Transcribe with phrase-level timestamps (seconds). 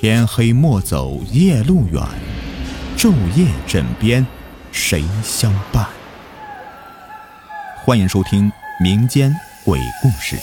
[0.00, 2.00] 天黑莫走夜路远，
[2.96, 4.24] 昼夜枕边
[4.70, 5.88] 谁相伴？
[7.84, 8.48] 欢迎收听
[8.78, 9.34] 民间
[9.64, 10.38] 鬼故事。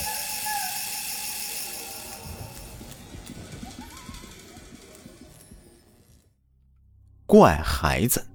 [7.24, 8.26] 怪孩子。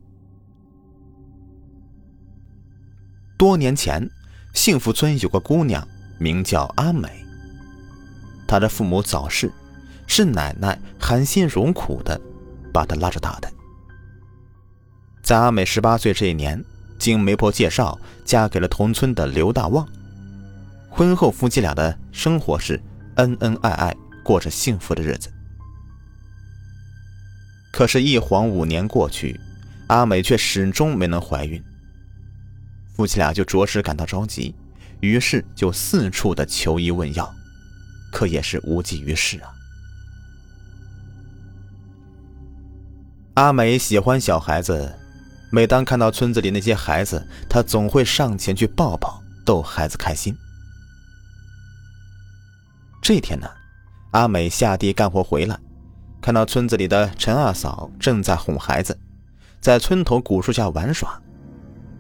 [3.37, 4.09] 多年前，
[4.55, 7.23] 幸福村有个姑娘，名叫阿美。
[8.47, 9.53] 她的父母早逝，
[10.13, 12.19] 是奶奶含辛茹苦的
[12.73, 13.49] 把她拉着大的。
[15.23, 16.61] 在阿美十八岁这一年，
[16.99, 19.87] 经媒婆介绍，嫁给了同村的刘大旺。
[20.89, 22.77] 婚后，夫妻俩的生活是
[23.15, 25.31] 恩恩爱爱，过着幸福的日子。
[27.71, 29.39] 可是，一晃五年过去，
[29.87, 31.63] 阿美却始终没能怀孕。
[32.97, 34.53] 夫妻俩就着实感到着急，
[34.99, 37.33] 于是就四处的求医问药，
[38.11, 39.53] 可也是无济于事啊。
[43.35, 44.93] 阿美喜欢小孩子，
[45.51, 50.35] 每当看到村子里那些孩子，她总会上前去抱抱，逗孩子开心。
[53.01, 53.49] 这天呢，
[54.11, 55.57] 阿美下地干活回来。
[56.21, 58.99] 看到村子里的陈二嫂正在哄孩子，
[59.61, 61.17] 在村头古树下玩耍，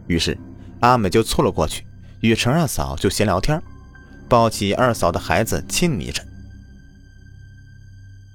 [0.07, 0.37] 于是
[0.81, 1.87] 阿美就凑了过去，
[2.19, 3.59] 与陈二嫂就闲聊天，
[4.27, 6.21] 抱起二嫂的孩子亲昵着。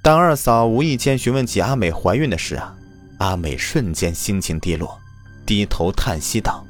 [0.03, 2.75] 当二嫂无意间询问起阿美怀孕的事啊，
[3.19, 5.01] 阿美瞬间心情低落，
[5.47, 6.67] 低头叹息道：“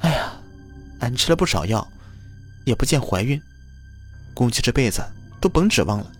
[0.00, 0.32] 哎呀，
[1.00, 1.86] 俺吃了不少药，
[2.64, 3.40] 也不见怀孕，
[4.34, 5.02] 估计这辈子
[5.40, 6.12] 都甭指望了。”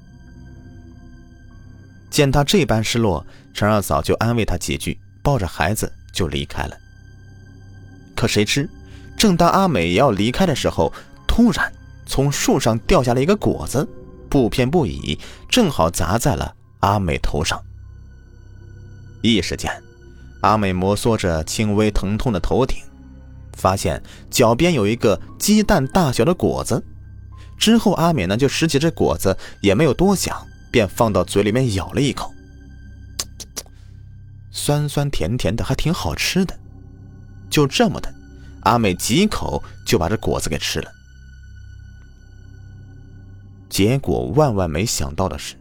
[2.11, 6.77] 见他这般失落，陈二嫂就安慰他几句，抱着孩子就离开了。
[8.15, 8.71] 可谁知，
[9.17, 10.93] 正当阿美要离开的时候，
[11.27, 11.73] 突然
[12.07, 13.87] 从树上掉下来一个果子，
[14.31, 17.61] 不偏不倚，正好砸在了阿美头上。
[19.25, 19.73] 一时间，
[20.43, 22.77] 阿美摩挲着轻微疼痛的头顶，
[23.55, 26.85] 发现脚边有一个鸡蛋大小的果子。
[27.57, 30.47] 之后，阿美呢就拾起这果子，也没有多想。
[30.71, 32.35] 便放到嘴里面咬了一口，
[34.51, 36.59] 酸酸甜甜的，还挺好吃的。
[37.49, 38.13] 就这么的，
[38.65, 40.91] 阿美几口就把这果子给吃了。
[43.71, 45.55] 结果万万没想到的是，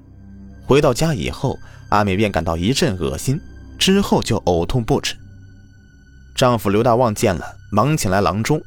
[0.65, 1.59] 回到家以后，
[1.89, 3.39] 阿美便感到一阵恶心，
[3.83, 5.13] 之后就呕吐不止。
[6.33, 8.61] 丈夫刘大旺见了，忙请来郎中。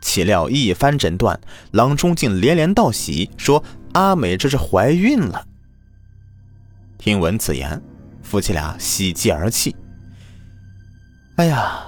[0.00, 1.38] 岂料一番诊断，
[1.72, 3.62] 郎中竟连连道喜，说。
[3.92, 5.46] 阿美这是怀孕了。
[6.96, 7.82] 听闻此言，
[8.22, 9.76] 夫妻俩喜极而泣。
[11.36, 11.78] 哎呀，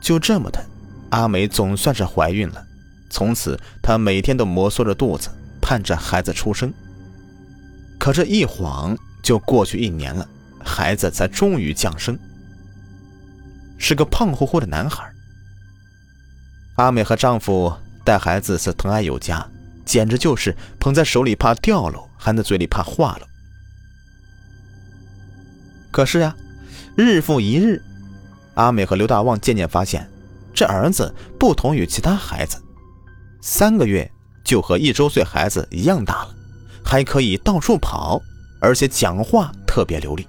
[0.00, 0.64] 就这么的，
[1.10, 2.64] 阿美总算是怀孕了。
[3.10, 5.28] 从此，她每天都摩挲着肚子，
[5.60, 6.72] 盼着孩子出生。
[7.98, 10.28] 可这一晃就过去一年了，
[10.64, 12.18] 孩子才终于降生，
[13.78, 15.04] 是个胖乎乎的男孩。
[16.76, 17.72] 阿美和丈夫
[18.04, 19.46] 带孩子是疼爱有加。
[19.84, 23.28] 简直就是捧在手里怕掉了，含在嘴里怕化了。
[25.90, 26.34] 可是呀，
[26.96, 27.82] 日复一日，
[28.54, 30.10] 阿美和刘大旺渐渐发现，
[30.54, 32.56] 这儿子不同于其他孩子，
[33.42, 34.10] 三个月
[34.42, 36.34] 就和一周岁孩子一样大了，
[36.82, 38.22] 还可以到处跑，
[38.62, 40.26] 而且讲话特别流利。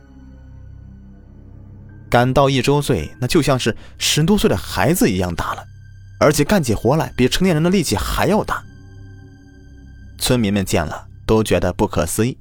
[2.16, 5.66] 赶到一周岁，那就像是十多岁的孩子一样大了，
[6.18, 8.64] 而且干起活来比成年人的力气还要大。
[10.18, 12.38] 村民们见了都觉得不可思议，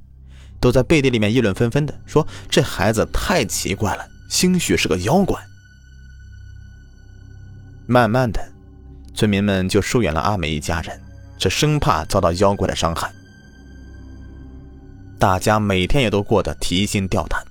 [0.61, 5.37] 都在背地里面议论纷纷的说：“这孩子太奇怪了，兴许是个妖怪。”
[7.85, 8.39] 慢慢的，
[9.13, 10.97] 村民们就疏远了阿美一家人，
[11.37, 13.11] 这生怕遭到妖怪的伤害。
[15.19, 17.43] 大家每天也都过得提心吊胆。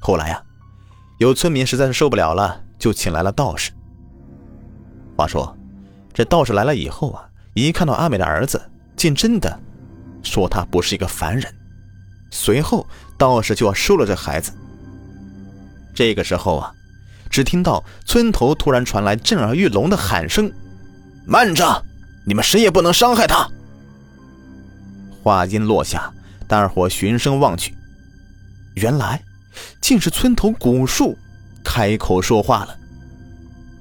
[0.00, 0.40] 后来呀，
[1.18, 3.70] 有村民实在是受不了了，就请来了道士。
[5.16, 5.56] 话说，
[6.12, 8.60] 这道士来了以后啊，一看到阿美的儿子。
[8.96, 9.60] 竟真的
[10.22, 11.52] 说他不是一个凡人，
[12.30, 12.86] 随后
[13.18, 14.52] 道士就要收了这孩子。
[15.92, 16.72] 这个时候啊，
[17.28, 20.50] 只听到村头突然传来震耳欲聋的喊声
[21.26, 21.84] ：“慢着，
[22.24, 23.46] 你们谁也不能伤害他！”
[25.22, 26.10] 话音落下，
[26.46, 27.76] 大伙循声望去，
[28.74, 29.20] 原来
[29.80, 31.16] 竟是村头古树
[31.64, 32.76] 开口说话了。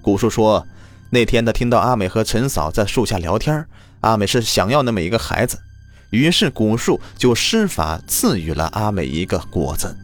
[0.01, 0.65] 古树说
[1.09, 3.65] ：“那天他听到阿美和陈嫂在树下聊天。”
[4.01, 5.57] 阿美是想要那么一个孩子，
[6.09, 9.95] 于是古树就施法赐予了阿美一个果子。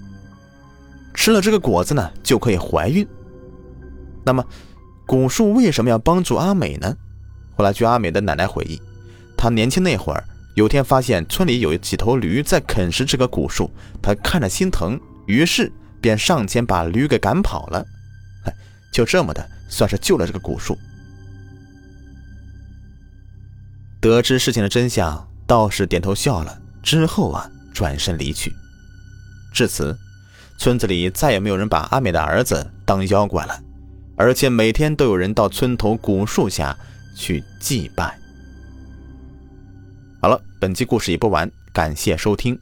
[1.14, 3.06] 吃了这个果子呢，就可以怀孕。
[4.24, 4.42] 那么，
[5.06, 6.96] 古树为什么要帮助阿美呢？
[7.58, 8.82] 后来据阿美的奶奶回忆，
[9.36, 10.24] 她年轻那会儿
[10.56, 13.70] 有天发现村里有几头驴在啃食这个古树，
[14.02, 14.98] 她看着心疼，
[15.30, 15.72] 于是
[16.02, 17.86] 便上前把驴给赶跑了。
[18.92, 20.76] 就这么的，算是救了这个古树。
[24.02, 28.52] 得知事情的真相，道士点头笑了，之后啊，转身离去。
[29.54, 29.96] 至此，
[30.58, 33.62] 村子里再也没有人把阿美的儿子当妖怪了，
[34.18, 36.76] 而且每天都有人到村头古树下
[37.16, 38.18] 去祭拜。
[40.20, 42.60] 好了，本期故事已播完，感谢收听。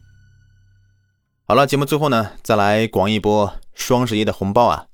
[1.49, 4.87] 好了，节目最后呢，再来广一波双十一的红包啊！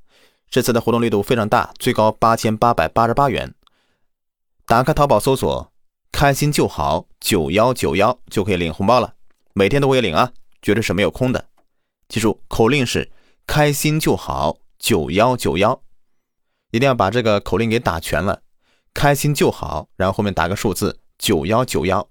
[0.52, 3.56] 这次的活动力度非常大，最高八千八百八十八元。
[4.68, 5.72] 打开淘宝搜索
[6.14, 9.16] “开心就好九幺九幺”就可以领红包了，
[9.54, 11.44] 每天都会领啊，绝对是没有空的。
[12.08, 13.12] 记住，口令是
[13.48, 15.82] “开心就好九幺九幺”，
[16.70, 18.44] 一定要把这个口令给打全了
[18.94, 22.08] ，“开心就好”，然后后面打个数字“九幺九幺”。